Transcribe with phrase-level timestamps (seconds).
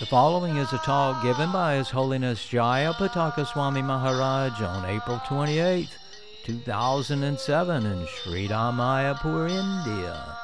[0.00, 5.20] The following is a talk given by His Holiness Jaya Pataka Swami Maharaj on April
[5.28, 5.88] 28,
[6.48, 10.34] 2007 in Sri Mayapur, India.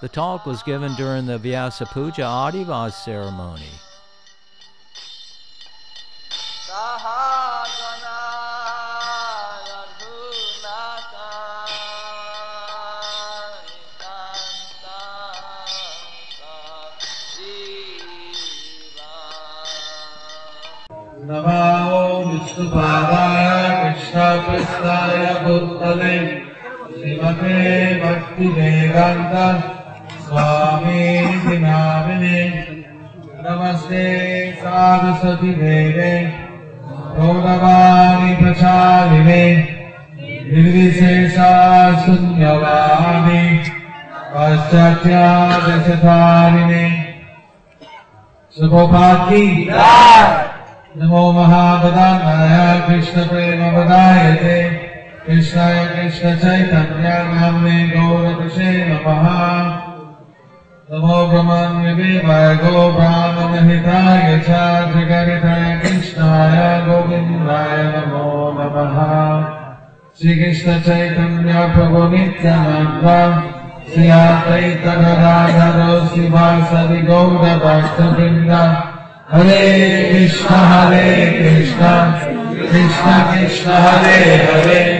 [0.00, 3.66] The talk was given during the Vyasa Puja Adivas ceremony.
[27.38, 29.34] श्रीमते भक्तिवेदान्त
[30.22, 32.40] स्वामी नामिने
[33.46, 34.04] नमस्ते
[34.52, 36.12] साधुसति देवे।
[37.16, 39.44] गौरवाणि प्रचारिणे
[40.50, 41.50] निर्विशेषा
[42.06, 43.42] शून्यवाणि।
[44.34, 46.86] पाश्चात्यादशधारिणे।
[48.58, 49.44] शुभोपाकी
[50.96, 51.32] नमो
[53.28, 54.87] प्रेम वदायते
[55.28, 59.24] कृष्णाय कृष्ण चैतन्य नाम्ने गौरकृषे नमः।
[60.90, 62.84] नमो ब्रह्मण्यदेवाय गो
[64.46, 64.60] च
[64.92, 66.56] जगरिताय कृष्णाय
[66.86, 68.96] गोविन्दाय नमो नमः।
[70.20, 73.06] श्रीकृष्ण चैतन्य प्रभु नित्यानन्द
[73.92, 75.78] श्री अद्वैत गदाधर
[76.08, 78.52] श्रीवासदि गौरभक्तवृन्द
[79.32, 79.62] हरे
[80.10, 81.06] कृष्ण हरे
[81.38, 81.92] कृष्ण
[82.70, 84.97] कृष्ण कृष्ण हरे हरे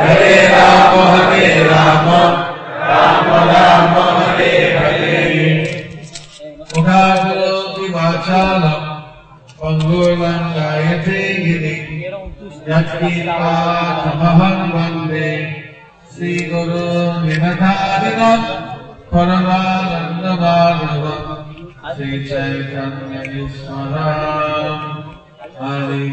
[0.00, 2.06] हरे राम हरे राम
[2.90, 5.18] राम राम हरे हरे
[6.76, 8.86] मुखाकरोति वाचालम्
[9.60, 11.76] पङ्गुर्वं गायते गिरि
[12.70, 15.30] यत्कीर्पाठमहं वन्दे
[16.14, 16.84] श्रीगुरु
[17.26, 18.46] निमधारिणम्
[19.12, 21.30] परमानन्दमाधवम्
[21.96, 24.86] श्रीचैतन्यविस्मराम्
[25.60, 26.10] हरि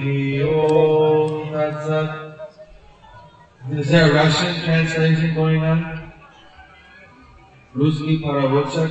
[0.57, 2.13] ओम् तत्सत्
[3.70, 6.12] Is there a Russian translation going on?
[7.76, 8.90] Ruski Paravochak?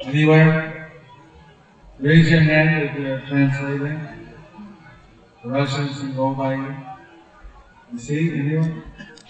[0.00, 0.90] Anywhere?
[1.98, 4.00] Raise your hand if you're translating.
[5.44, 6.76] The Russians can go by you.
[7.92, 8.84] You see, anyone?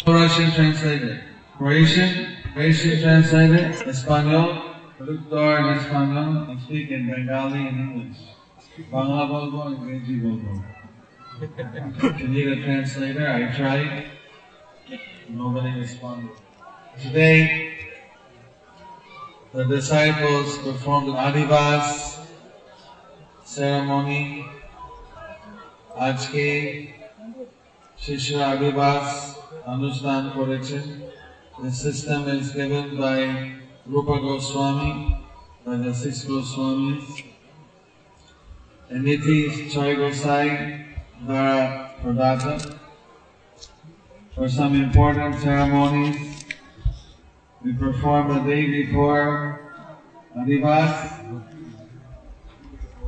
[0.07, 1.25] Russian translator.
[1.57, 4.63] Croatian, Croatian translator, Espanol,
[4.97, 8.19] traductor in Espanol, and speak in Bengali and English.
[8.93, 10.78] Bangla bolbo, English bolbo.
[12.20, 14.12] You need a translator, I tried.
[15.30, 16.32] Nobody responded.
[17.02, 17.78] Today,
[19.54, 21.88] the disciples performed an Adivas
[23.46, 24.24] ceremony.
[26.08, 26.46] আজকে
[28.06, 29.08] শিশু আদিবাস
[29.76, 30.86] অনুষ্ঠান করেছেন
[31.64, 33.20] The system is given by
[33.94, 34.94] Rupa Goswami,
[35.66, 37.06] by the six Goswamis.
[38.90, 39.40] And Niti
[39.72, 40.48] Choi Gosai,
[41.27, 42.79] Dara Pradata.
[44.35, 46.45] For some important ceremonies,
[47.65, 49.61] we perform the day before
[50.37, 51.43] Adivas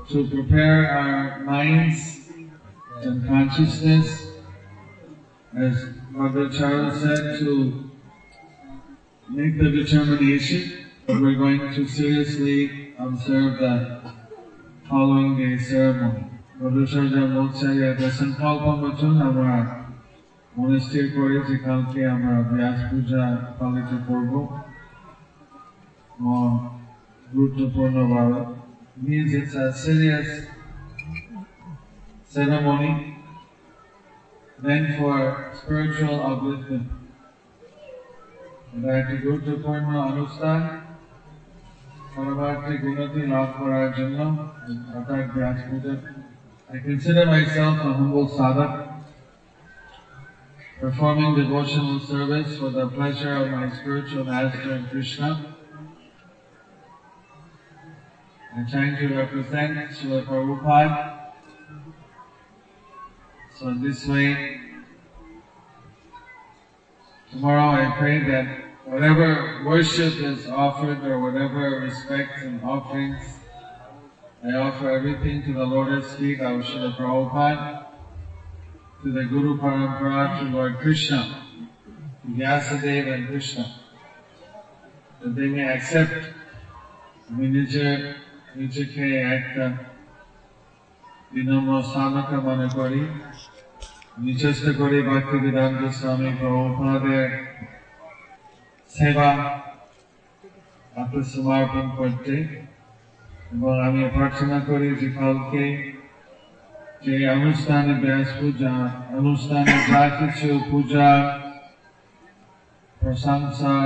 [0.08, 2.30] to prepare our minds
[2.96, 4.32] and consciousness,
[5.56, 7.90] as Mother Charles said, to
[9.28, 14.12] make the determination that we're going to seriously observe the
[14.88, 16.39] following day ceremony.
[16.60, 19.54] Charles বলছে একটা সংকল্প মতন আমরা
[20.52, 23.22] মনে স্থির করে যে কালকে আমরা ব্যাস পূজা
[23.58, 24.32] পালিত করব।
[27.26, 28.40] গুরুত্বপূর্ণ ভাবে
[28.96, 30.28] means it's a serious
[32.30, 32.92] ceremony
[34.58, 35.16] meant for
[35.58, 36.86] spiritual upliftment.
[38.74, 40.60] এটা একটি গুরুত্বপূর্ণ অনুষ্ঠান।
[42.14, 44.18] পরবর্তী গুণতি লাভ করার জন্য
[44.96, 45.94] অর্থাৎ ব্যাস পূজা
[46.72, 48.86] I consider myself a humble sadhak
[50.78, 55.44] performing devotional service for the pleasure of my spiritual master Krishna.
[58.54, 61.10] I'm trying to represent Srila Prabhupada.
[63.58, 64.60] So in this way,
[67.32, 68.46] tomorrow I pray that
[68.84, 73.39] whatever worship is offered or whatever respect and offerings,
[74.42, 77.86] I offer everything to the Lotus feet of Srila Prabhupada,
[79.02, 81.44] to the Guru Parampara, to Lord Krishna,
[82.22, 83.70] to Vyasadeva and Krishna,
[85.20, 86.20] that they may accept
[87.30, 87.86] আমি নিজে
[88.60, 89.04] নিজেকে
[89.36, 89.64] একটা
[91.32, 93.02] বিনম্র স্থানকে মনে করি
[94.16, 97.28] আমি চেষ্টা করি ভক্তি বেদান্ত স্বামী প্রভুপাদের
[98.90, 99.30] সেবা
[101.00, 102.34] আত্মসমর্পণ করতে
[103.54, 105.64] এবং আমি প্রার্থনা করি যে কালকে
[107.04, 108.74] যে অনুষ্ঠানে ব্যাস পূজা,
[109.18, 111.08] অনুষ্ঠানে যা কিছু পূজা,
[113.00, 113.76] প্রশংসা,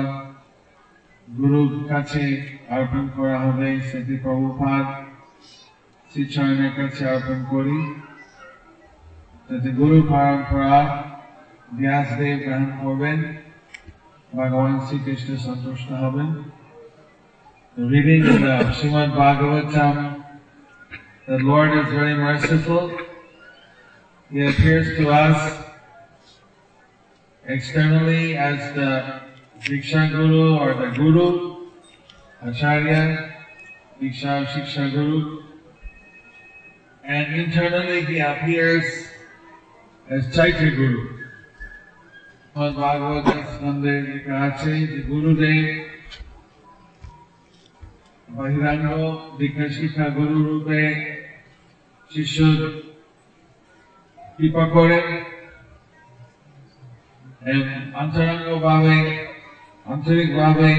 [1.28, 2.24] গুরুর কাছে
[2.70, 4.84] অর্পণ করা হবে, সেটি প্রভুপাদ
[6.10, 7.78] শ্রীচরণের কাছে অর্পণ করি।
[9.48, 10.76] যাতে গুরু পরম্পরা
[11.80, 13.18] ব্যাসদেব গ্রহণ করবেন,
[14.32, 16.28] ভগবান শ্রীকৃষ্ণ সন্তুষ্ট হবেন।
[17.76, 20.24] The reading the Srimad Bhagavatam,
[21.26, 22.96] the Lord is very merciful.
[24.30, 25.64] He appears to us
[27.44, 29.22] externally as the
[29.58, 31.66] Diksha Guru or the Guru,
[32.42, 33.34] Acharya,
[34.00, 35.42] Diksha Shiksha Guru.
[37.02, 38.84] And internally he appears
[40.08, 41.24] as Chaitya Guru.
[42.54, 45.93] Bhagavatam Sunday Vikache, the Guru Dev,
[48.34, 48.88] বহিরাঙ্গ
[49.38, 50.82] দীক্ষা শিক্ষা গুরু রূপে
[52.10, 52.38] শিষ্য
[54.36, 55.00] কৃপা করে
[58.02, 58.98] অন্তরঙ্গ ভাবে
[59.86, 60.70] আন্তরিক ভাবে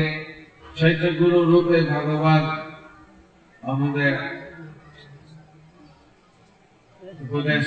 [1.20, 2.44] গুরু রূপে ভগবান
[3.64, 4.14] আমাদের
[7.26, 7.66] উপদেশ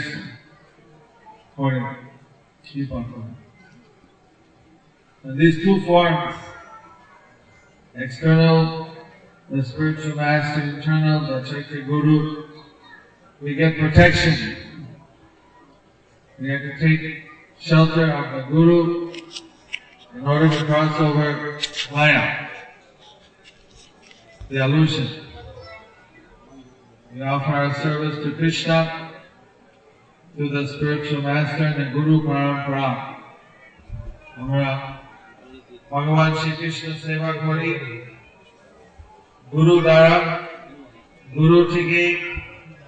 [1.57, 1.81] করে
[2.65, 3.33] কৃপা করে।
[5.25, 6.37] These two forms,
[7.95, 8.59] external
[9.51, 12.49] the spiritual master eternal, the Chaitya Guru,
[13.41, 14.57] we get protection.
[16.39, 17.23] We have to take
[17.59, 19.15] shelter of the Guru
[20.15, 21.59] in order to cross over
[21.93, 22.49] Maya,
[24.51, 25.09] the illusion.
[27.15, 29.13] We offer our service to Krishna,
[30.37, 33.15] to the spiritual master and the Guru Parampara.
[34.39, 34.71] আমরা
[35.91, 37.73] ভগবান Krishna seva kori.
[39.53, 40.17] গুরু দ্বারা
[41.29, 42.03] গুরু থেকে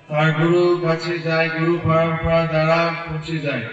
[0.09, 3.65] তার গুরু কাছে যায়, গুরু পরম্পরা দ্বারা পৌঁছে যায়।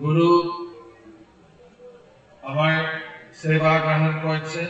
[0.00, 0.30] গুরু
[2.42, 2.76] আমার
[3.40, 4.62] সেবা গ্রহণ করছে,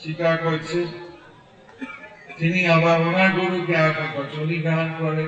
[0.00, 0.80] স্বীকার করছে।
[2.38, 5.24] তিনি আবার ওনার গুরুকে আজ্ঞা করছে উনি গ্রহণ করে।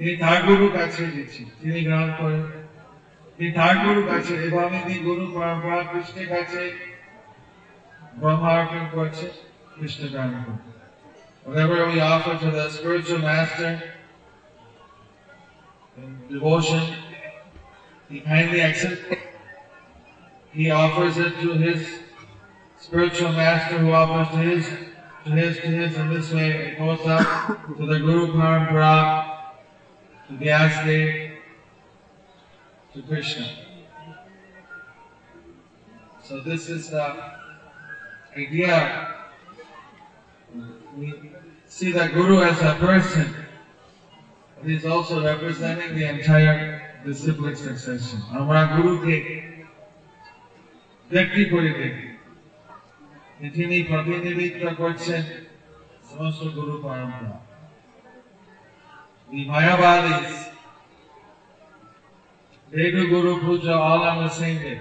[0.00, 2.44] তিনি তার গুরু কাছে দিচ্ছি তিনি গ্রহণ করেন
[3.36, 6.62] তিনি তার গুরু কাছে এভাবে তিনি গুরু পরম্পরা কৃষ্ণের কাছে
[8.18, 9.30] Brahmarpan Kvacha,
[9.76, 10.58] Krishna Dharma.
[11.44, 13.82] Whatever we offer to the spiritual master
[15.98, 16.96] in devotion,
[18.08, 19.18] he kindly accepts it.
[20.50, 21.86] He offers it to his
[22.78, 24.66] spiritual master who offers to his,
[25.26, 29.40] to his, to his, and this way it goes up to the Guru Parampara,
[30.28, 31.32] to Vyasdev,
[32.94, 33.46] to Krishna.
[36.22, 37.45] So this is the
[38.35, 39.07] idea.
[40.97, 41.13] We
[41.67, 43.33] see the Guru as a person.
[44.63, 48.19] He is also representing the entire disciplic succession.
[48.39, 49.15] আমরা গুরুকে
[51.11, 52.07] ব্যক্তি করে দেখি
[53.55, 55.23] তিনি প্রতিনিধিত্ব করছেন
[56.09, 57.37] সমস্ত গুরু পরম্পরা
[59.31, 60.31] The Mayavadis,
[62.71, 64.79] they do Guru Puja all on the same day.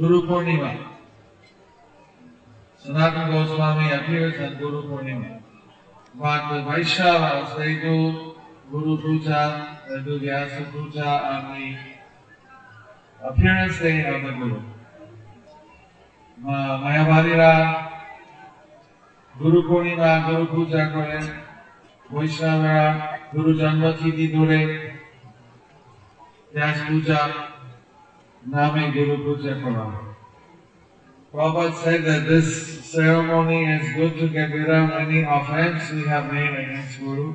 [0.00, 0.72] Guru Purnima.
[2.83, 5.41] Sanatana Goswami appears on Guru Purnima.
[6.15, 8.35] But the Vaishnavas, they do
[8.71, 11.77] Guru Puja, they do Vyasa Puja on the
[13.27, 14.61] appearance day of the Guru.
[16.39, 17.53] Ma- Mayavadira
[19.39, 21.25] Guru Purnima, Guru Puja করেন
[22.13, 22.87] বৈষ্ণবরা
[23.33, 24.59] গুরু জন্মতিথি ধরে
[26.53, 27.21] ব্যাস পূজা
[28.53, 30.12] নামে গুরু পূজা করা হয়
[31.33, 32.45] Prabhupada said that this
[32.85, 37.27] ceremony is good to get rid of any offense we have made against Guru.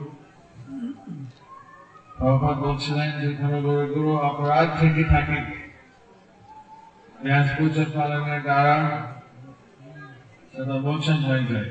[2.18, 5.38] Prabhupada বলছিলেন যে কোনো গুরু গুরু অপরাধ থেকে থাকে
[7.24, 8.76] ব্যাস পূজা পালনের দ্বারা
[10.52, 11.70] সেটা মোচন হয়ে যায়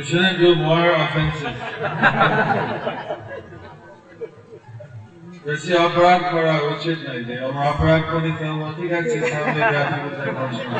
[0.00, 1.56] you shouldn't do more offenses.
[5.46, 9.88] বেশি অপরাধ করা উচিত নয় যে আমরা অপরাধ করি তো আমরা ঠিক আছে সামনে ব্যাস
[9.96, 10.76] পূজায় বসবো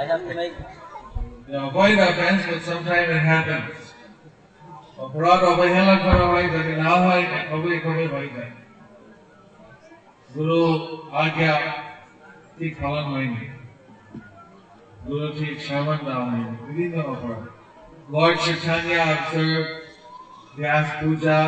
[0.00, 0.54] I have to make
[1.48, 3.74] You avoid offense, but sometimes it happens.
[5.04, 8.52] অপরাধ অবহেলা করা হয় যদি না হয় কবে কবে হয়ে যায়
[10.30, 10.60] গুরু
[11.22, 11.54] আজ্ঞা
[12.56, 13.42] ঠিক পালন হয়নি
[15.05, 16.55] গুরু ঠিক সামান দেওয়া হয়নি
[18.09, 19.69] Lord Chaitanya observed
[20.57, 21.39] Vyas Puja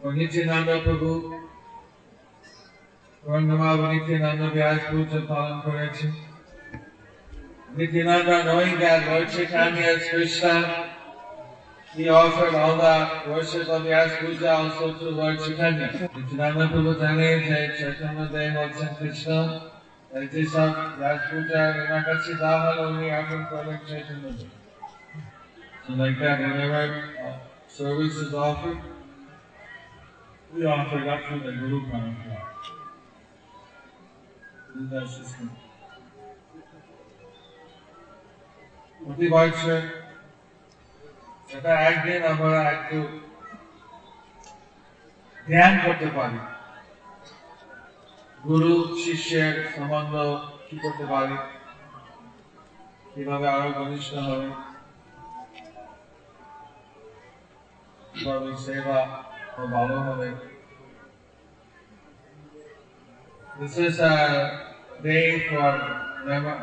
[0.00, 1.14] for Nityananda Prabhu
[3.24, 6.06] Purnamav Nityananda Vyas Puja পালন করেছে
[7.76, 10.54] Nityananda, knowing that Lord Chaitanya is Krishna,
[11.96, 12.96] he offered all the
[13.30, 15.88] worship of Yas Puja also to Lord Chaitanya.
[16.16, 18.90] Nityananda Prabhu জানে যে Chaitanya Dev হচ্ছেন
[20.11, 20.71] কৃষ্ণ তাই যেসব
[21.01, 24.51] Yas Puja ওনার কাছে দেওয়া হলো উনি অর্পণ করলেন Chaitanya Dev.
[25.83, 26.83] So like that, whenever
[27.19, 27.35] uh,
[27.69, 28.79] service is offered,
[30.51, 32.39] we offer it up to the Guru Parampara.
[34.67, 35.47] This is that system.
[38.99, 39.81] প্রতি বছর
[41.49, 42.97] সেটা একদিন আমরা একটু
[45.47, 46.39] ধ্যান করতে পারি
[48.43, 50.13] গুরু শিষ্যের সম্বন্ধ
[50.67, 51.37] কি করতে পারি
[53.13, 54.49] কিভাবে আরো ঘনিষ্ঠ হবে
[58.13, 58.99] কিভাবে সেবা
[59.57, 60.29] ও ভালো হবে
[63.57, 64.15] This is a
[65.01, 65.71] day for
[66.19, 66.57] remember,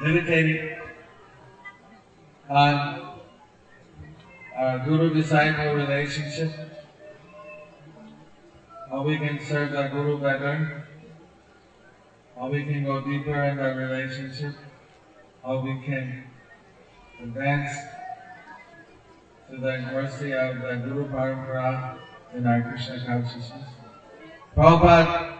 [0.00, 0.76] meditating
[2.48, 2.74] on
[4.56, 6.50] our guru disciple relationship,
[8.93, 10.85] how we can serve the Guru better,
[12.37, 14.53] how we can go deeper in our relationship,
[15.43, 16.25] how we can
[17.19, 17.75] advance
[19.49, 21.97] to the mercy of the Guru Parampara
[22.35, 23.65] in our Krishna consciousness.
[24.55, 25.37] Prabhupada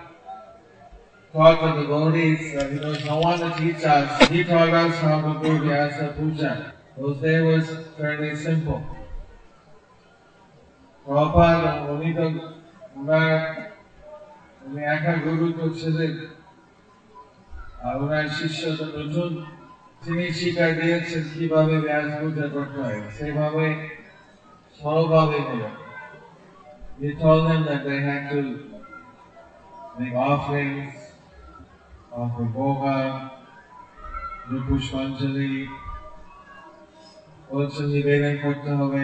[1.31, 4.29] taught the devotees that he was no one to teach us.
[4.29, 6.73] He taught us how to do Vyasa Puja.
[6.97, 7.69] Those day was
[7.99, 8.83] fairly simple.
[11.05, 12.62] Prabhupada, only the
[12.97, 13.37] ওনার
[14.65, 15.65] উনি একা গুরু তো
[17.83, 19.31] আর ওনার শিষ্য তো নতুন
[20.03, 20.25] তিনি
[20.79, 22.07] দিয়েছেন কীভাবে ব্যাস
[22.55, 23.67] করতে হয় সেভাবে
[26.99, 28.41] He told them that they had to
[29.97, 30.93] make offerings,
[32.13, 32.97] offer boga,
[34.67, 35.53] pushpanjali,
[38.43, 39.03] করতে হবে।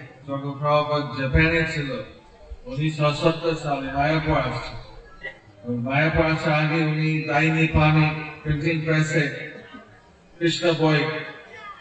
[0.26, 0.86] যখন প্রভাব
[1.18, 1.90] জাপানে ছিল
[2.66, 4.74] উনিশশো সত্তর সালে মায়াপুর আসছে
[5.64, 8.06] ওই মায়াপুর আসার আগে উনি দাইনি পানি
[8.42, 9.24] প্রিন্টিং প্রেসে
[10.36, 11.00] কৃষ্ণ বই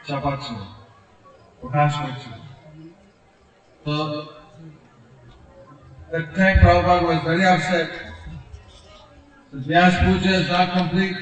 [0.07, 0.59] চাপাচ্ছিল
[1.61, 2.35] প্রকাশ করছিল
[3.85, 3.95] তো
[6.11, 7.89] That time Prabhupada was very upset.
[9.53, 11.17] The Vyas Puja is not complete.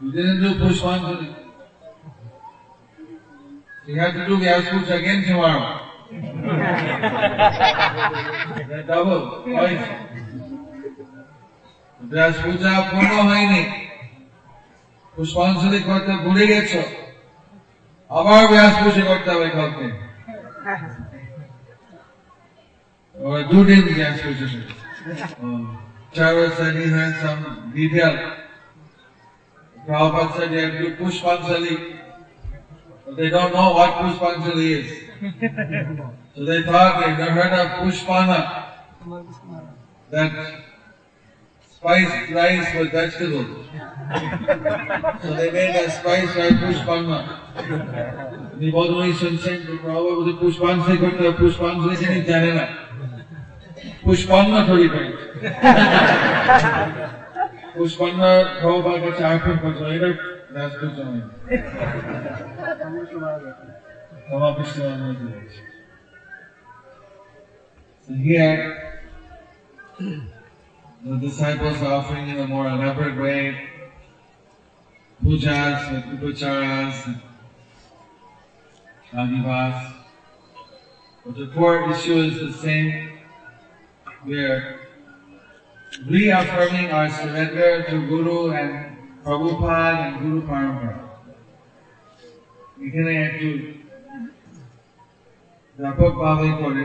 [0.00, 1.39] You didn't do Pushpanjali.
[3.87, 5.79] You have to do Vyas Puja again tomorrow.
[8.87, 9.87] Double, twice.
[12.11, 13.63] Vyas Puja পূর্ণ হয়নি
[15.13, 16.71] পুষ্পাঞ্জলি করতে ভুলে গেছ
[18.09, 19.87] আবার ব্যাস পুজো করতে হবে কালকে
[23.99, 24.47] gas puja.
[25.41, 25.63] Um,
[26.13, 27.41] Chara said he had some
[27.75, 28.15] detail.
[29.87, 32.00] Prabhupada said you have to do Pushpanjali.
[33.11, 34.89] But they don't know what Pushpanjali is.
[36.33, 38.67] so they thought they never heard of Pushpana,
[40.11, 40.31] that
[41.69, 43.67] spiced rice with vegetables.
[45.21, 47.19] so they made a spice rice Pushpana.
[48.57, 52.65] Ni bodhmai sunsen prabhu bodhi Pushpanjali kutta Pushpanjali kini janena.
[54.03, 55.09] Pushpanna thodi koi.
[57.75, 60.30] Pushpanna prabhu bhagat chakram kutta.
[60.53, 61.29] That's good joining.
[68.05, 69.01] So here,
[69.97, 73.69] the disciples are offering in a more elaborate way
[75.23, 77.21] pujas with upacharas,
[79.13, 79.93] adivas.
[81.25, 83.19] But the core issue is the same.
[84.25, 84.79] We're
[86.07, 88.90] reaffirming our surrender to Guru and
[89.22, 91.02] Prabhupada and Guru Parampara.
[92.78, 93.48] এখানে একটু
[95.78, 96.84] ব্যাপকভাবে করে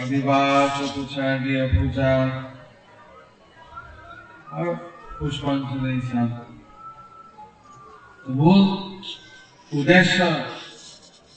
[0.00, 2.10] আদিবাস পূজা দিয়ে পূজা
[4.52, 4.66] আর
[5.16, 6.42] পুষ্পাঞ্জলি স্নান তো
[8.34, 8.62] মূল
[9.72, 10.18] উদ্দেশ্য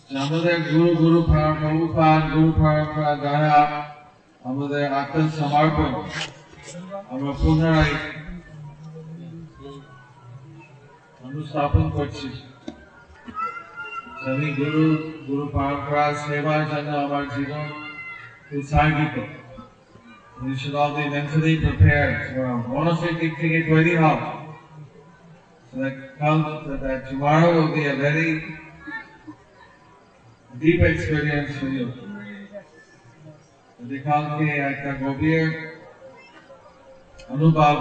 [0.10, 3.56] যে আমাদের গুরু গুরু প্রভুপাদ গুরু পরম্পরা দ্বারা
[4.46, 5.92] আমাদের আত্মসমর্পণ
[7.12, 7.96] আমরা পুনরায়
[11.37, 12.29] નું સ્થાપન કરશે
[14.21, 14.85] સમી ગુરુ
[15.27, 17.67] ગુરુ પરંપરા સેવા જન અમાર જીવન
[18.59, 19.17] ઉત્સાહિત
[20.39, 24.19] We should all be mentally prepared for a wonderful teaching at Wadi Hall.
[25.69, 28.29] So that, come, so that tomorrow will be a very
[30.59, 31.87] deep experience for you.
[33.81, 35.43] They can't be like a Gobir
[37.31, 37.81] Anubhav.